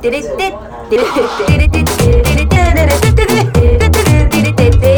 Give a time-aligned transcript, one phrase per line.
[0.00, 0.36] テレテテ
[0.88, 1.18] テレテ
[1.58, 2.64] レテテテレテレテ
[3.04, 4.96] テテテテ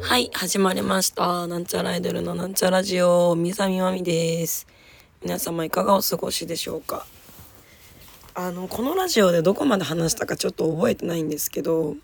[0.00, 4.66] はい始まりましたなんちゃらアイドルのなんちゃラジオみさみまみです
[5.22, 7.04] 皆様いかがお過ごしでしょうか
[8.40, 11.96] あの、このラジオでどこまで話したかちょっと覚えてないんですけど、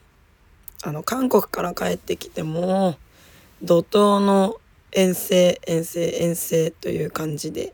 [0.83, 2.97] あの、韓国から帰ってきても、
[3.63, 4.57] 怒涛の
[4.91, 7.73] 遠征、遠征、遠征という感じで、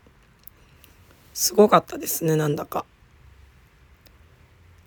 [1.33, 2.85] すごかったですね、なんだか。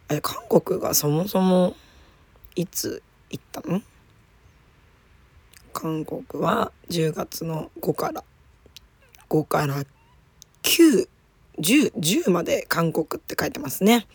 [0.09, 1.74] え、韓国がそもそも、
[2.54, 3.82] いつ行ったの？
[5.73, 8.23] 韓国は10月の5から
[9.29, 9.82] 5から
[10.62, 11.09] 9
[11.59, 14.07] 10, 10まで韓国って書いてますね。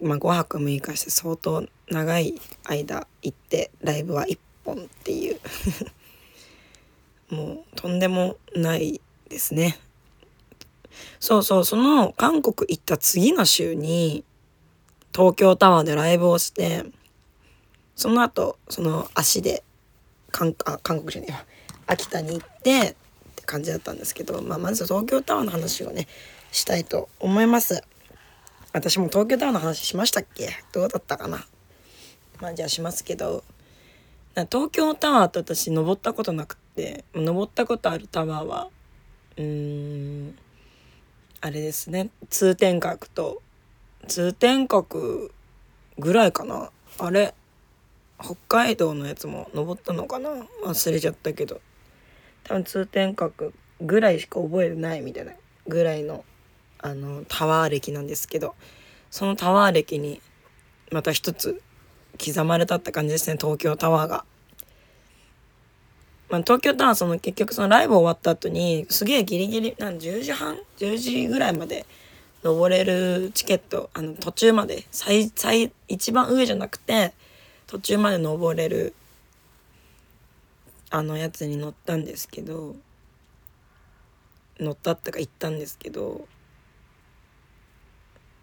[0.00, 5.40] まあ5泊6日して相当長い間行ってライブは1本っていう
[7.34, 9.78] もうとんでもないですね。
[11.20, 14.24] そうそうその韓国行った次の週に
[15.14, 16.84] 東京タワーでライブをして
[17.96, 19.64] その後その足で
[20.30, 21.44] 韓あ韓国じゃねえわ
[21.86, 22.96] 秋田に行って
[23.44, 26.08] 感じだったんですけど、まあ、まず東京タワーの話をね
[26.52, 27.82] したいと思います。
[28.72, 30.50] 私も東京タワーの話しましたっけ？
[30.72, 31.46] どうだったかな？
[32.40, 33.44] まあじゃあしますけど
[34.34, 38.68] 東京タワーって私登ったことなくって登ったことあるタワーは
[39.36, 40.38] うーん
[41.40, 42.10] あれですね。
[42.30, 43.42] 通天閣と
[44.08, 45.30] 通天閣
[45.98, 46.70] ぐらいかな。
[46.98, 47.34] あれ
[48.20, 50.30] 北海道のやつも登ったのかな？
[50.64, 51.60] 忘れちゃったけど。
[52.44, 55.32] 多分通天閣ぐらいしか覚えてないみたいな
[55.66, 56.24] ぐらいの
[56.78, 58.54] あのタワー歴なんですけど
[59.10, 60.20] そのタワー歴に
[60.92, 61.62] また一つ
[62.24, 64.24] 刻まれたって感じですね東京タワーが。
[66.30, 71.86] まあ、東京タワーその結局そのライブ終わった後にすげえギリギリなん10時半？10時ぐらいまで
[72.42, 77.12] 登れるチケットあの途中まで最最一番上じゃなくて
[77.66, 78.94] 途中まで登れる
[80.94, 82.76] あのやつに乗ったんですけど
[84.60, 86.28] 乗ったってか行ったんですけど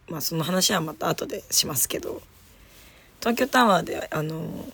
[0.10, 2.22] まあその話はまた後でしますけど
[3.22, 4.66] 東京タワーであの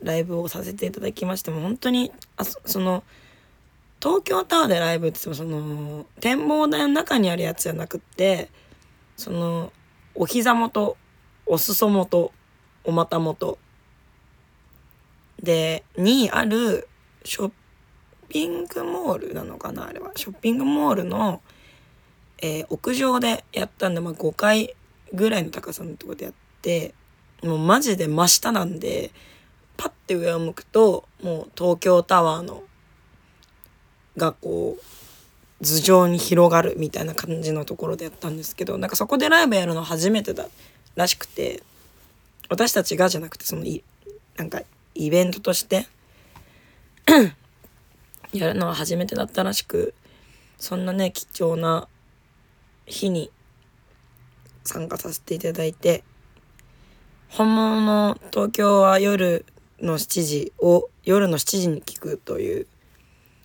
[0.00, 3.02] ライブをさせていただきましても本当にあその
[4.00, 8.48] 東京タワーでライブって言ってもその展望台の中にあるやつじゃなくって
[9.16, 9.72] その
[10.14, 10.96] お膝元
[11.46, 12.30] お裾元
[12.84, 13.58] お股元。
[15.42, 16.88] でにある
[17.24, 17.52] ショッ
[18.28, 20.12] ピングモールなのかなあれは。
[20.16, 21.42] ショッピングモールの、
[22.38, 24.74] えー屋上でやったんで、まあ、5階
[25.12, 26.94] ぐらいの高さのところでやって
[27.42, 29.12] もうマジで真下なんで
[29.76, 32.62] パッて上を向くともう東京タワーの
[34.16, 40.46] がこう頭上に広がるみたいな感じのところでやったんですけどなんかそこでライブやるの初めてだ
[40.94, 41.62] らしくて
[42.48, 43.82] 私たちがじゃなくてそのい
[44.36, 44.62] なんか
[44.94, 45.86] イベントとして
[48.32, 49.94] やるのは初めてだったらしく
[50.58, 51.88] そんなね貴重な
[52.86, 53.30] 日に
[54.64, 56.04] 参加させていただいて
[57.28, 59.44] 本物の東京は夜
[59.80, 62.66] の7時を夜の7時に聞くという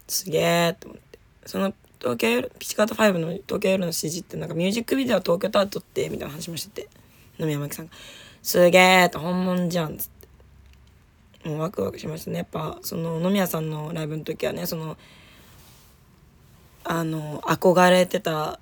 [0.07, 6.89] すげえと思ってその東京夜ピチカート5の東京夜の7時ってなんかミュージックビデオ東京タワー撮ってみたいな話もしてて
[7.37, 7.91] 野宮真紀さんが
[8.41, 10.18] 「すげえ!」と本物じゃんっつって
[11.45, 12.39] もうワクワクしましたね。
[12.39, 14.97] やっぱその野宮さんのライブの時はねその
[16.83, 18.59] あの憧れてた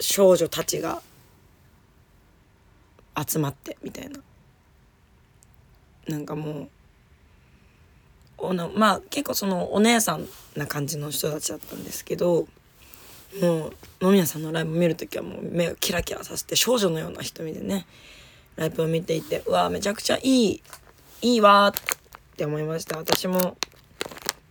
[0.00, 1.02] 少女たちが
[3.26, 4.20] 集まってみたいな。
[6.08, 6.68] なんかもう
[8.38, 10.26] おなまあ結構そのお姉さん
[10.56, 12.46] な感じの人たちだったんですけど
[13.40, 13.72] もう
[14.02, 17.86] 野宮さんのライブ見る時はもう目をキラキラさせて少女のような瞳でね
[18.56, 20.62] ライブを見ていてうわめちゃくちゃいい
[21.22, 22.03] いいわーって
[22.34, 22.98] って思いました。
[22.98, 23.56] 私も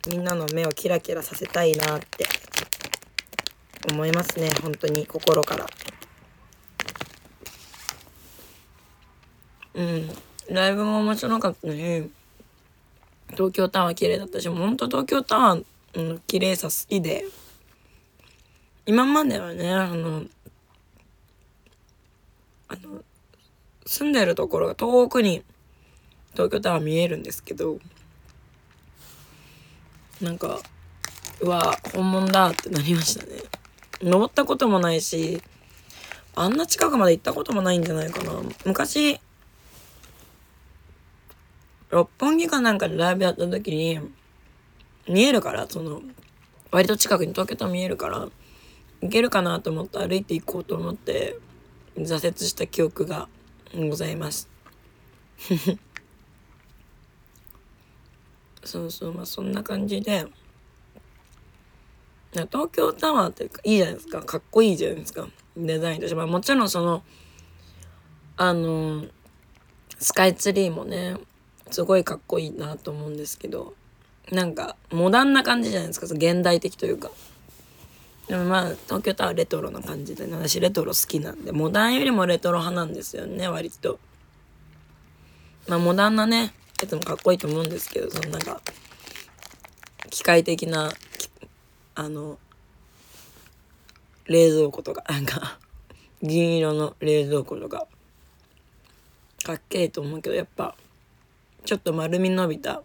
[0.07, 2.25] みんなの目をキラキラさせたいなって
[3.91, 4.49] 思いますね。
[4.61, 5.05] 本当に。
[5.05, 5.67] 心から。
[9.73, 10.09] うん。
[10.49, 12.11] ライブも面白かったし
[13.31, 15.63] 東京タワー綺麗だったしもうほんと東京タワー
[15.95, 17.25] の綺麗さ好きで。
[18.85, 20.23] 今まではねあの
[22.67, 23.03] あの
[23.85, 25.43] 住んでるところが遠くに
[26.33, 27.79] 東京タワー見えるんですけど
[30.21, 30.59] なんか
[31.41, 33.31] うわ本物だってなりましたね。
[34.01, 35.41] 登ったこともないし
[36.35, 38.41] あんな近くまで行ったこともないんじゃないかな。
[38.65, 39.19] 昔
[41.89, 43.99] 六本木かなんかでライブやった時に
[45.07, 46.01] 見えるからその
[46.71, 48.27] 割と近くに東京タワー見えるから
[49.01, 51.37] 行けるかなと思って歩いて行こうと思って
[51.97, 53.27] 挫折した記憶が
[53.75, 54.49] ございます。
[58.63, 60.27] そうそうまあそんな感じで。
[62.33, 64.21] 東京タワーっていうかいいじゃないですか。
[64.21, 65.27] かっこいいじゃないですか。
[65.55, 66.15] デザインとして。
[66.15, 67.03] まあもちろんその
[68.37, 69.05] あの
[69.99, 71.15] スカイツリーもね
[71.69, 73.75] すごいかっこいいなと思うんですけど
[74.31, 76.07] なんかモダンな感じじゃないですか。
[76.07, 77.11] 現代的というか。
[78.27, 83.99] でもまあ東京タワーレトロな感じで、ね、私レトロ好きなんでモダンよりもレトロ派なんですよね割と。
[85.67, 88.61] まあモダンなねやつもかっこいいと思うんですけどそのなんか
[90.09, 90.91] 機械的な
[91.95, 92.37] あの
[94.25, 95.59] 冷蔵庫とかなんか
[96.21, 97.87] 銀色の冷蔵庫とか
[99.43, 100.75] かっけえと思うけどやっぱ
[101.65, 102.81] ちょっと丸み伸びた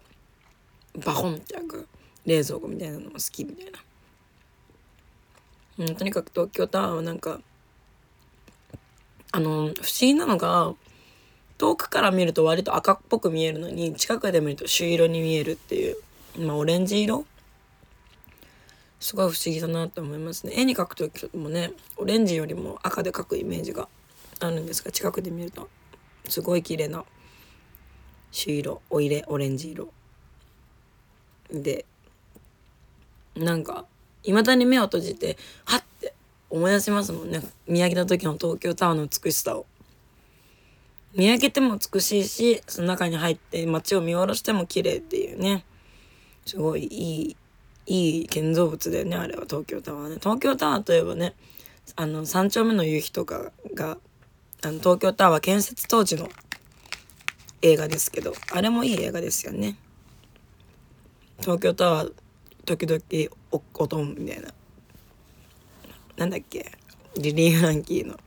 [1.05, 1.87] バコンって開く
[2.25, 3.79] 冷蔵庫みたいなのも好きみたいな。
[5.79, 7.39] うん、とにかく東京タワーはなんか
[9.31, 10.73] あの不思議なのが
[11.59, 15.97] 遠くから見ると割と赤っぽく見えるのに近くで見ると朱色に見えるっていう
[16.39, 17.25] まあオレンジ色？
[19.01, 20.53] すごい不思議だなと思いますね。
[20.55, 23.87] 絵に描く時もねオレンジよりも赤で描くイメージが
[24.39, 25.69] あるんですが近くで見ると
[26.29, 27.03] すごい綺麗な
[28.31, 29.89] 朱色お入れオレンジ色。
[31.51, 31.85] で
[33.35, 33.85] なんか
[34.23, 36.13] いまだに目を閉じてはって
[36.49, 37.41] 思い出しますもんね。
[37.67, 39.65] 見上げた時の東京タワーの美しさを。
[41.15, 45.65] 見上げても美しいしその中に入って街を見下ろしても綺麗っていうね。
[46.45, 47.35] すごいいい
[47.87, 49.45] いい建造物だよねあれは。
[49.45, 50.15] 東京タワーね。
[50.19, 51.35] 東京タワーといえばね
[51.95, 53.97] あの三丁目の夕日とかが
[54.61, 56.29] あの東京タワー建設当時の
[57.61, 59.77] 映画ですけどあれもいい映画ですよね。
[61.39, 62.13] 東京タワー
[62.65, 63.01] 時々
[63.51, 64.49] おおとんみたいな。
[66.17, 66.71] なんだっけ？
[67.17, 68.17] リリー・フランキーの。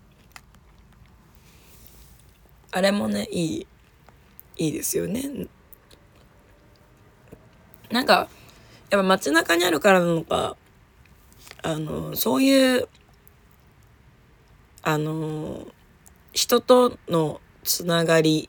[2.73, 3.67] あれもねいい
[4.57, 5.47] いいですよね
[7.91, 8.29] なんか
[8.91, 10.57] やっぱ街中にあるからなのか
[11.63, 12.89] あのそういう
[14.83, 15.67] あの
[16.33, 18.49] 人とのつながり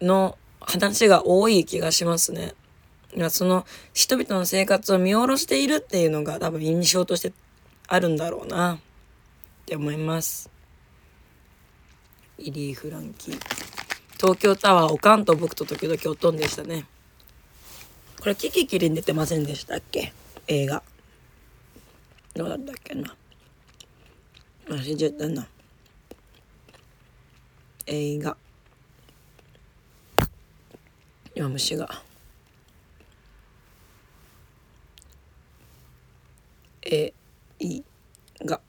[0.00, 2.54] の話が多い気がしますね。
[3.30, 7.32] その人々の生活を見下ろしているっていうのが多分印象として
[7.86, 8.78] あるんだろうな
[9.68, 10.48] って思います。
[12.38, 13.38] イリー・フランキー。
[14.16, 16.86] 東京タワーおかんと僕と時々おとんでしたね。
[18.18, 20.14] これキキキリン出てませんでしたっけ？
[20.46, 20.82] 映画。
[22.34, 23.14] どうだったっけな？
[24.68, 25.46] 忘れちゃったな。
[27.84, 28.38] 映画。
[31.34, 32.02] 今虫が。
[36.90, 37.12] え
[37.58, 37.82] い
[38.46, 38.62] が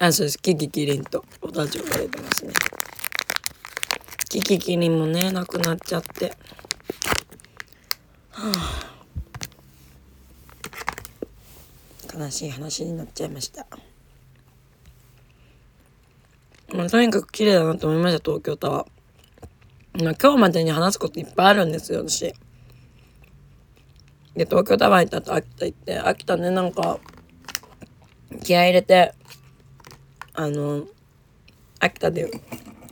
[0.00, 0.38] あそうです。
[0.38, 1.24] キキキリンと。
[1.42, 2.52] お誕生日が出てますね。
[4.28, 6.36] キキキリンもね亡くなっちゃって。
[8.30, 8.52] は
[12.14, 12.18] あ。
[12.18, 13.66] 悲しい話になっちゃいました。
[16.72, 22.34] まあ、とにかく綺麗だなと思いました東京タワー、まあ、今日までに話すこといっぱいあるんですよ私。
[24.36, 27.00] で東京タワー行った後秋田行って秋田ねなんか
[28.44, 29.14] 気合入れて
[30.38, 30.84] あの
[31.80, 32.30] 秋田で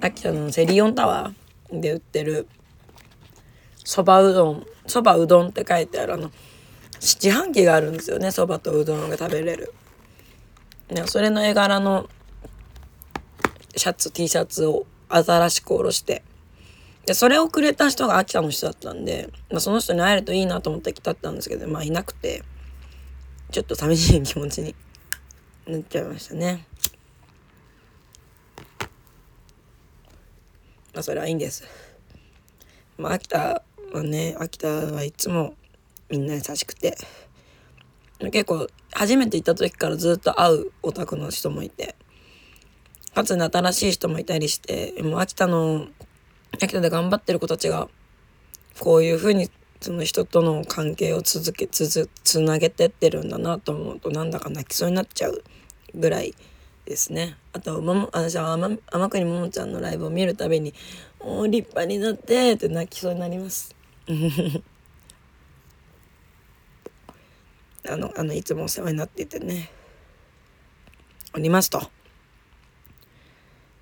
[0.00, 2.48] 秋田のセリオンタワーで売ってる
[3.84, 6.32] そばうどんそばうどんって書いてあるあの
[6.94, 9.72] 自販機があるんですよねそばとうどんが食べれる。
[11.06, 12.08] それの絵柄の
[13.76, 16.24] シャツ T シャツを新しく下ろして
[17.04, 22.42] でそれをくれた人が秋田の人だったんで、まあ、その人に会えるといいなと思って来たったんですけどまあいなくて
[23.52, 24.74] ちょっと寂しい気持ちに
[25.68, 26.66] なっちゃいましたね。
[30.96, 31.62] まあそれはいいんです。
[32.96, 33.62] まあ秋田
[33.92, 35.54] はね秋田はいつも
[36.08, 36.96] みんな優しくて
[38.18, 41.96] 結構初めて行った時からずっと会うオタクの人もいて
[43.14, 45.86] かつ新しい人もいたりしてもう秋田の
[46.54, 47.88] 秋田で頑張ってる子たちが
[48.80, 49.50] こういうふうに
[49.82, 55.44] その人との関係を続けつづつなげてってるんだなと思うとなんだか泣きそうになっちゃう
[55.94, 56.34] ぐらい
[56.86, 57.36] ですね。
[57.52, 60.72] あとも私は天天国ももちゃんのライブを見るたびに
[61.18, 63.74] 「おお立派になって」って泣きそうになります。
[67.88, 69.70] あのあのいつもお世話になっててね。
[71.34, 71.90] おりますと。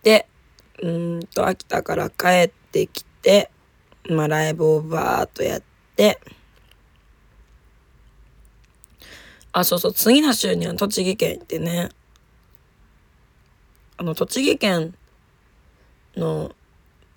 [0.02, 0.26] で
[0.82, 3.50] うんと秋田から帰ってきて
[4.08, 5.62] まあライブをバーっとやっ
[5.94, 6.18] て。
[9.52, 11.90] あそうそう次の週には栃木県行ってね。
[13.96, 14.94] あの栃木県
[16.16, 16.52] の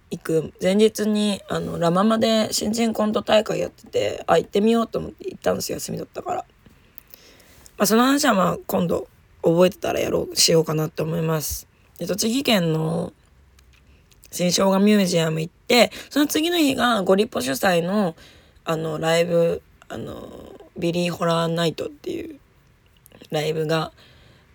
[0.10, 6.38] 行く前日にあのラ・ママで新人コント大会やっててあ行ってみようと思って行ったんですよ休みだったから、
[7.78, 9.08] まあ、その話はまあ今度
[9.42, 11.68] 覚えてたらやろうしようかなって思います。
[11.98, 13.14] で栃木県の
[14.32, 18.16] 新生姜ミュージアム行ってその次の日がゴリポ主催の
[18.66, 22.40] あのライブあのビリー・ホラー・ナイトっていう
[23.32, 23.92] ライブが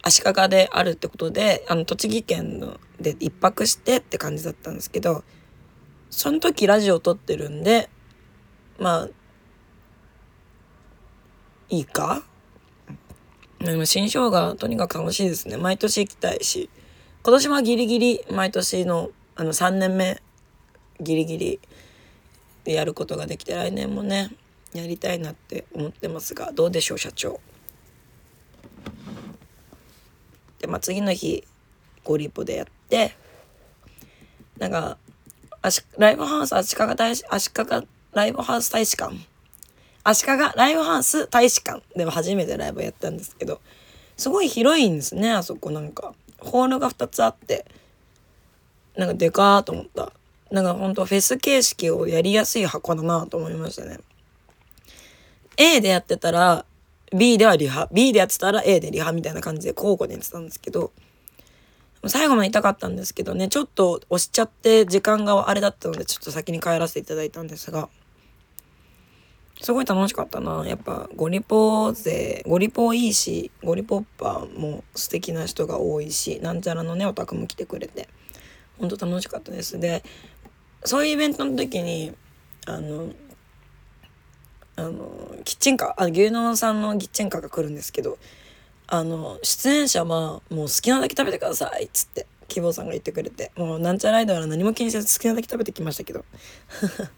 [0.03, 5.25] 足利であるってことであの栃木県ので一泊してって感じだったんですけど
[6.11, 7.89] その時ラジオ撮ってるんで
[8.79, 9.09] まあ
[11.69, 12.23] いいか？
[13.61, 16.69] でも新生姜とにかく楽しいですね毎年行きたいし
[17.23, 20.21] 今年はギリギリ毎年のあの3年目
[21.01, 21.61] ギリギリ
[22.65, 24.31] でやることができて来年もね
[24.75, 27.41] やりたいなって思ってますがどうでしょう社長？
[30.63, 31.45] でまあ次の日
[32.05, 33.15] ゴリポでやって
[34.59, 34.97] なんか
[35.99, 39.15] ライブハウス足利大使足利ライブハウス大使館。
[40.05, 41.83] 足利ライブハウス大使館。
[41.97, 43.61] でも初めてライブやったんですけど
[44.17, 45.71] すごい広いんですねあそこ。
[45.71, 47.67] なんかホールが2つあって
[48.97, 50.13] なんかでかーと思った。
[50.51, 53.99] なんかほんとフェス形式をやりやすい箱だなと思いましたね。
[55.57, 56.65] A でやってたら
[57.15, 60.93] B ではリハ B でやってたら A でリハみたいな感じで交互にやってたんですけど
[62.07, 67.89] 最後まで痛かったんですけどねちょっと押しちゃって時間があれだったのでちょっと先に帰らせていただいたんですが
[69.61, 70.67] すごい楽しかったな。
[70.67, 78.09] やっぱゴリポ勢ゴリポいいしゴリポッパーも素敵な人が多いしなんちゃらのねオタクも来てくれて
[78.81, 79.79] ほんと楽しかったです。
[79.79, 80.03] で
[80.85, 82.13] そういうイベントの時に
[82.67, 83.11] あの
[84.77, 88.19] あのキッチンカーあ牛丼さんのキッチンカーが来るんですけど
[88.87, 96.25] あの出演者はもう好きなだけ食べてくださいっつって希望さんが言ってくれてもうなんちゃらアイドルは何も気にせず好きなだけ食べてきましたけど。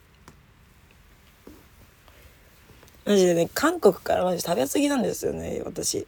[3.04, 6.06] マジでね韓国からマジ食べ過ぎなんですよね私。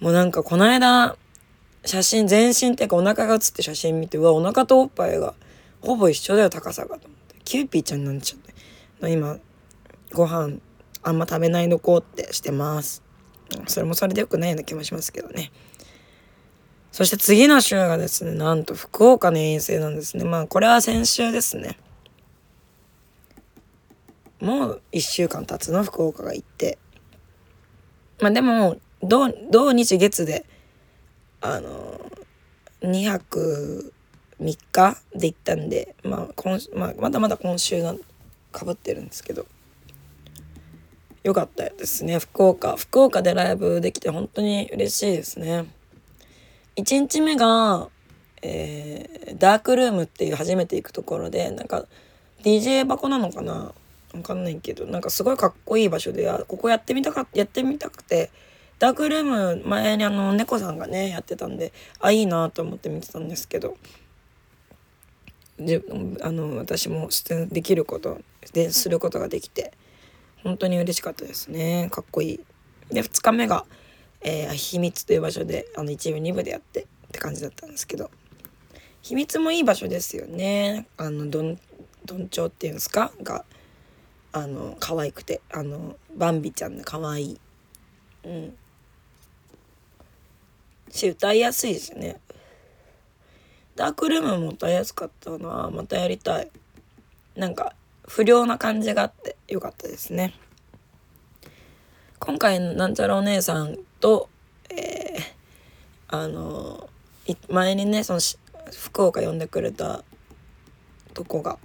[0.00, 1.16] もうなんかこの間
[1.84, 5.34] 写真全身っていうかお腹が写って写真見てうわお腹とおっぱいが
[5.82, 6.98] ほぼ一緒だよ高さが。
[6.98, 8.47] と思ってキューピーちゃんになっちゃって。
[9.06, 9.38] 今
[10.12, 10.58] ご飯
[11.02, 13.02] あんま食べないのこうってしてます。
[13.66, 15.52] それもそれでよくないような気もしますけどね。
[16.90, 20.24] そして次の週がですねなんと福岡の遠征なんですね。
[20.24, 21.78] まあこれは先週ですね。
[24.40, 26.78] もう1週間経つの福岡が行って。
[28.20, 30.44] まあでも土土日月で
[31.40, 32.00] あの
[32.82, 33.92] 2泊
[34.40, 37.94] 3日で行ったんで、まあ今まあ、まだまだ今週が
[38.58, 39.46] かぶってるんですけど。
[41.24, 42.76] よかったですね福岡。
[42.76, 45.66] 福岡でライブできて本当に嬉しいですね。
[46.76, 47.88] 1日目が、
[48.42, 51.84] えー、ダークルームっていう初めて行くところでなんか
[52.42, 53.74] DJ 箱なのかな？
[54.14, 58.30] わかんないけどなんかすごいかっこいい場所でここやってみたかやってみたくて
[58.78, 63.76] ダークルーム前にあの猫さんがねやってたんであいいなと思って見てたんですけど。
[65.58, 65.82] で
[66.22, 68.20] あの私も出演できること
[68.52, 69.72] ですることができて
[70.44, 71.88] 本当に嬉しかったですね。
[71.90, 72.40] かっこいい。
[72.90, 73.66] で2日目が、
[74.22, 78.10] えー、秘密という場所であの1部2部でやってって感じだったんですけど。
[79.02, 80.86] 秘密もいい場所ですよね。
[80.96, 81.58] あのどん
[82.04, 83.12] どんちょうっていうんですか？
[83.22, 83.44] が
[84.32, 87.40] あの可愛くてあのバンビちゃんで可愛い。
[88.24, 88.56] うん。
[90.90, 92.20] し歌いやすいですよね。
[93.78, 96.50] ダークルームも歌いやすかったなまたやりたい。
[97.36, 97.74] なんか
[98.08, 100.34] 不良な感じがあってよかったですね。
[102.18, 104.28] 今回のなんちゃらお姉さんと
[104.68, 105.22] えー、
[106.08, 106.90] あの
[107.48, 108.20] 前にねその
[108.72, 110.02] 福岡呼んでくれた
[111.14, 111.56] とこが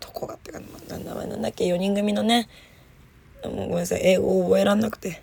[0.00, 0.58] とこがってか
[0.88, 2.48] 名前なんだっけ4人組のね
[3.44, 5.22] もうごめんなさい英語を覚えらんなくて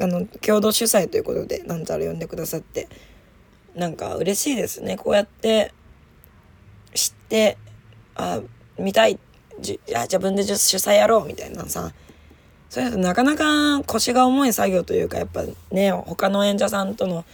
[0.00, 2.88] あの共同主催ということでなんちゃら呼んでくださって。
[3.74, 4.96] なんか嬉しいですね。
[4.96, 5.72] こうやって
[6.94, 7.58] 知って
[8.14, 8.40] あ
[8.78, 9.18] 見たい。
[9.60, 11.92] じゃ自分で主催やろうみたいなさ。
[12.74, 17.24] そういうとなかなか腰が重い作業というかやっぱね他の演者さんとの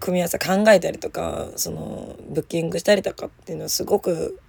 [0.00, 4.40] 組み合わせ考えたりとかそのブッキングしたりとかっていうのはすごく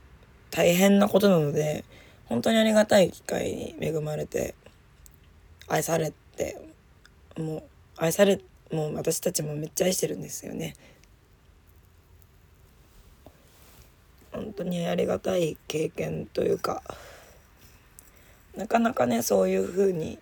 [0.50, 1.84] 大変なことなので
[2.26, 4.56] 本当にありがたい機会に恵まれて
[5.68, 6.62] 愛されて
[7.38, 7.64] もう
[7.98, 10.76] 愛されてもう私たちもめっちゃ愛してるんですよね。
[14.32, 16.84] 本当にありがたい経験というか
[18.56, 20.20] なかなかねそういうふうに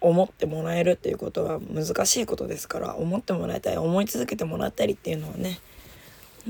[0.00, 5.60] 思ってもらえるっていうことは難しいことですから思ってもらいたい思い続けてもらったりっていうのはね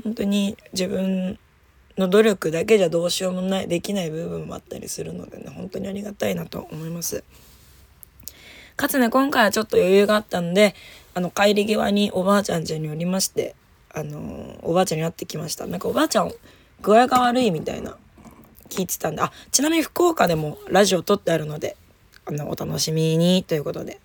[0.03, 1.39] 本当に自分
[1.97, 7.23] の努力だけじゃどうしようもないできない部分もあったりするのでね本当にありがたいなと思います。
[8.75, 10.75] かつね今回はちょっと余裕があったんで
[11.13, 13.55] あの帰り際におばあちゃん家におりまして
[13.93, 15.65] あのおばあちゃんに会ってきました。
[15.67, 16.31] なんかおばあちゃん
[16.81, 17.95] 具合が悪いみたいな
[18.69, 21.77] 聞いてたんであちなみに福岡でもラジオ撮ってあるので
[22.25, 23.99] あのお楽しみにということで。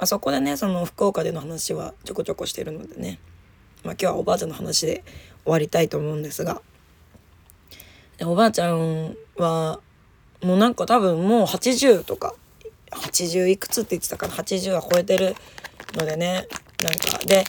[0.00, 3.18] あそこでねその福岡での話はちょこちょこしてるのでね、
[3.82, 5.02] まあ、今日はおばあちゃんの話で
[5.42, 6.62] 終わりたいと思うんですが。
[8.22, 9.80] おばあちゃんは
[10.42, 12.34] もうなんか多分もう80とか
[12.90, 15.34] 80いくつって言ってたから80は超えてる
[15.94, 16.46] のでね
[16.82, 17.18] なんか。
[17.26, 17.44] で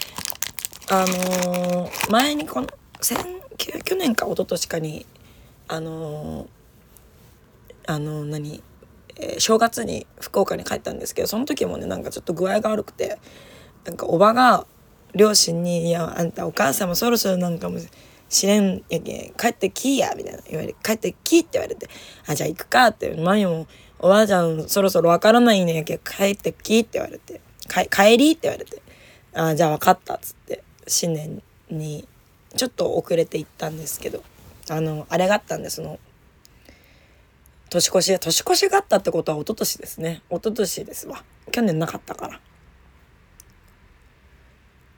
[0.92, 2.68] あのー、前にこの
[3.58, 5.06] 去年か一昨年かに
[5.68, 6.48] あのー、
[7.86, 8.64] あのー、何、
[9.18, 13.20] えー、正月に福岡に帰ったんですけどその時もねなんかちょっと具合が悪くて
[13.86, 14.66] なんかおばが
[15.14, 17.78] 両親に「いやあんたお母さんもそろそろなんかも
[18.28, 21.88] しれんやけ帰ってきいや」みたいな言われ「帰ってき」って言われて
[22.26, 23.68] 「あじゃあ行くか」って前も
[24.00, 27.42] 「おばあちゃんそろそろわからないねやけど帰ってき」って言われて
[27.92, 28.82] 「帰り?」って言われて
[29.34, 30.64] 「あじゃあ分かった」っつって。
[30.92, 32.08] 新年に
[32.56, 34.24] ちょっと遅れて行ったんですけど。
[34.72, 36.00] あのあれがあったんでその
[37.70, 40.24] 年越し年越しがあったってことは一昨年ですね。
[40.30, 41.24] 一昨年ですわ。
[41.52, 42.42] 去年なかったから。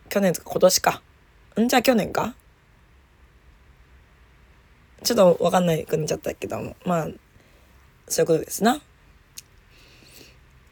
[0.09, 1.01] 去年とか今年か。
[1.59, 1.67] ん？
[1.67, 2.35] じゃあ去年か？
[5.03, 6.75] ちょっと分かんないくなっちゃったけども。
[6.85, 7.07] まあ
[8.07, 8.81] そういうことですな。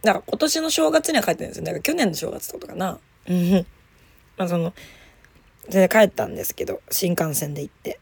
[0.01, 1.65] だから今年の正月には帰ってるんですよ。
[1.65, 2.99] だから去年の正月ってことかな。
[3.27, 3.65] うん。
[4.37, 4.73] まあその
[5.69, 7.99] で帰ったんですけど新幹線で行って。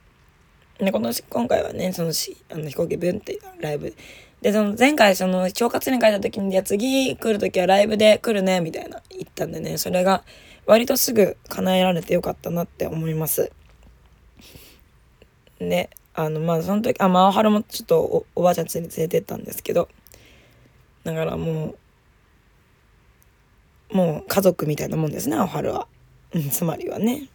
[0.79, 3.95] でこの今回はねそのしあの飛行機ブンってライブ。
[4.41, 10.23] でその前回その正月に帰った時に「いや次来る時はライブで来るね」みたいな言ったんでねそれが
[10.67, 13.51] 割とすぐ叶えられてよかったなって思います。
[15.57, 19.89] であのまあその時あまあはるもちょっとおおばあちゃん連れてったんですけど
[21.03, 21.77] だからもう
[23.91, 25.87] もう家族みたいなもんですねおはるは、
[26.33, 27.27] うん、つまりはね。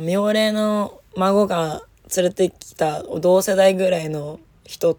[0.00, 1.82] 妙齢の孫が
[2.16, 4.98] 連れてきた同世代ぐらいの人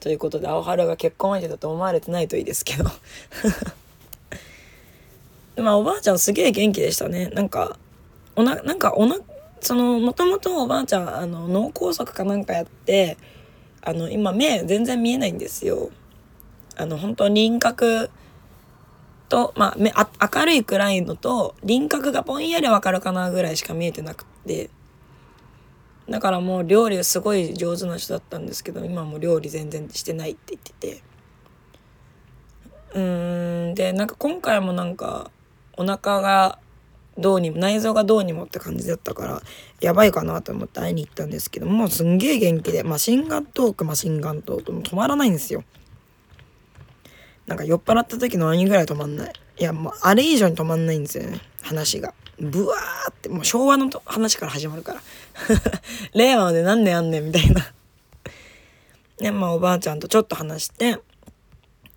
[0.00, 2.84] ということで青春が結婚相手だと思われてないといいですけど。
[5.62, 7.28] まあおばあちゃんすげえ元気でしたね。
[7.28, 7.76] なんか
[8.34, 9.16] おななんかおな
[9.60, 13.18] そのもともとおばあちゃんあの脳梗塞かなんかやって
[13.82, 15.90] あの今目全然見えないんですよ。
[16.76, 18.10] あの本当輪郭
[19.30, 24.68] と、まあ、あ明るい暗いのと輪郭がぼんやりわかるかなぐらいしか見えてなくて。
[26.08, 31.02] だからもう料理すごい上手な人だったんですけど今も料理全然してないって言ってて。
[32.94, 35.30] うーんでなんか今回もなんか
[35.76, 36.58] お腹が
[37.16, 39.42] どうにも内臓がどうにもって感じだったから
[39.80, 45.62] やばいかなと思って会いに行ったんですけどもうすんげえ元気でマシンガントークマシンガントークも止まらないんですよ。
[47.50, 49.32] なんか酔っ払った時の兄ぐらい止まんない。
[49.58, 51.40] いや、もうあれ以上に止まんないんですよね。
[51.62, 52.14] 話が。
[52.38, 55.00] ブワーって、もう昭和の話から始まるから。
[56.14, 57.72] 令和で何年あんねんみたいな。
[59.18, 61.00] で、まあおばあちゃんとちょっと話して、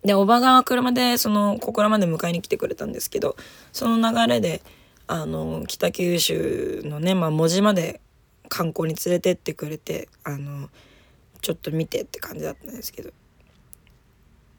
[0.02, 3.36] で、おばが車で、その、小倉まで迎えに来てくれたんですけど、
[3.72, 4.60] その流れで、
[5.06, 8.00] あの、北九州のね、まあ文字まで
[8.48, 10.68] 観光に連れてってくれて、あの、
[11.42, 13.12] ちょっと見てって感じだったんですけど。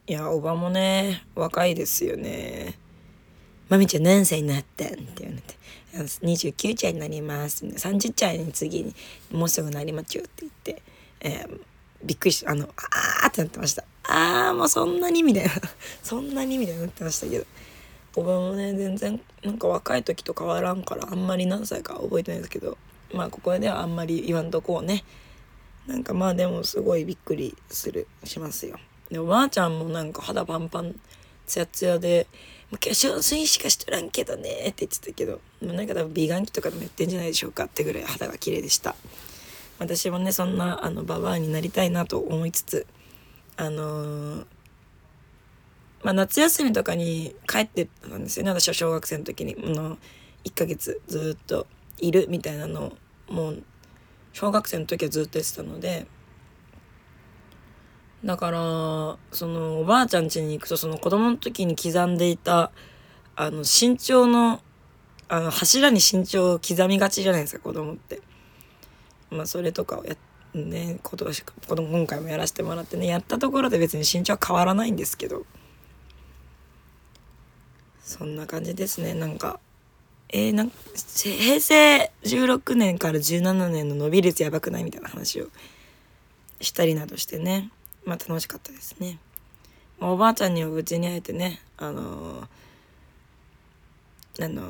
[0.08, 2.78] いや、おばもね、若いですよね。
[3.68, 5.56] まみちゃん何歳になったんって言われて、
[6.24, 7.66] 29歳になります。
[7.66, 8.94] 30歳に次に、
[9.32, 10.82] もうすぐなりまちゅうって言って、
[11.22, 11.60] えー、
[12.04, 13.82] びっくりしたあの、あーってなってました。
[14.04, 15.50] あー、もうそんなにみたいな。
[16.04, 17.44] そんなにみたいになってましたけど。
[18.14, 22.78] おばもね、全然、なんか若い時と変わらんから、あんまり何歳か覚えてないですけど、
[23.12, 25.02] まあ、ここではあんまり言わんとこうね。
[25.88, 28.78] なんかまあでもすごいびっくりする、しますよ。
[29.10, 30.94] でおばあちゃんもなんか肌パンパン
[31.46, 32.26] ツヤツヤで
[32.70, 38.94] 「化粧水しかしとらんけどね」って言ってたけどもうなんか多分美顔器とかでもやってんじゃないでしょうかってぐらい肌が綺麗でした。
[39.78, 42.86] 私もねそんなあのババアになりたいなと思いつつ
[43.58, 44.46] あのー、
[46.02, 48.50] まあ、夏休みとかに帰ってたんですよね。
[48.50, 49.54] 私は小学生の時に。
[49.74, 49.98] の
[50.46, 51.66] 1ヶ月ずっと
[51.98, 52.94] いるみたいなの
[53.28, 53.62] をもう
[54.32, 56.06] 小学生の時はずっとやってたので
[58.26, 58.58] だから
[59.30, 62.72] そのおばあちゃん家に行くとその子供の時に刻んでいた
[63.36, 64.60] あの身長の
[65.28, 68.20] あの柱に身長を刻みがちじゃないですか子供って。
[69.30, 70.16] まあそれとかをや
[70.54, 75.46] ね今年今回もやらせてもらってねやったところで別に身長は変わらないんですけど。
[78.02, 79.14] そんな感じですね。
[79.14, 79.60] なんか
[80.30, 80.72] えー、なん
[81.22, 84.84] 平成16年から17年の伸び率やばくない？
[84.84, 85.48] みたいな話を
[86.60, 87.70] したりなどしてね。
[88.06, 89.18] まあ楽しかったですね。
[90.00, 94.66] おばあちゃんには無事に会えてねあのー、あのー、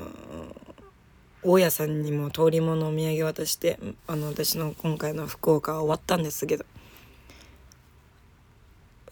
[1.42, 6.64] 大家さんにも通りものお土産渡してあの私の今回の福岡は終わったんですけど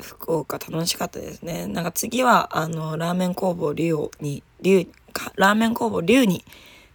[0.00, 4.86] 福岡楽しかったですねなんか次はあのラーメン工房龍に龍
[5.36, 6.44] ラーメン工房龍に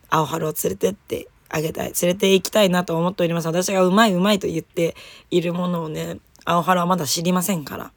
[0.10, 4.96] 青春を連れてってあげたい連れて行きたいなと思っております私がうまいうまいと言って
[5.32, 6.20] いるものをね
[6.52, 7.92] 青春はまだ知りませんから。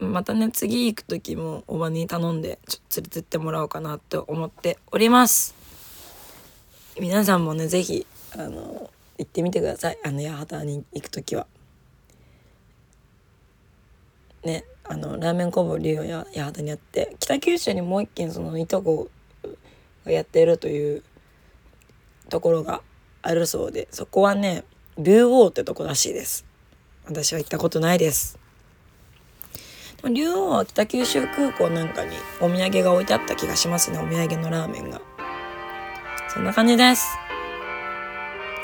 [0.00, 5.54] またね次行く時もおばに頼んでちょっと連れてってもらおうかなと思っております。
[7.00, 9.98] 皆さんもね是非あの行ってみてください。
[10.04, 11.46] あの八幡に行く時は。
[14.42, 19.08] ねあのラーメン工房龍や八幡にあって北九州にもう一軒そのいとこ
[20.04, 21.04] がやってるという
[22.28, 22.82] ところが
[23.22, 24.64] あるそうでそこはね
[24.98, 26.44] 竜王ってとこらしいです。
[27.06, 28.38] 私は行ったことないです。
[30.04, 33.98] 竜王は北九州空港なんかにお土産が置いてあった気がしますね。
[33.98, 35.00] お土産のラーメンが。
[36.28, 37.06] そんな感じです。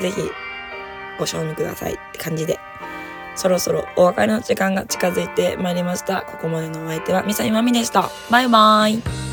[0.00, 0.22] 是非
[1.18, 1.94] ご賞味ください。
[1.94, 2.58] って感じで。
[3.36, 6.22] そろそろお別れの時間が近づいてまいりました。
[6.22, 8.10] ここまでのお相手はみさゆまみでした。
[8.30, 9.29] バイバーイ。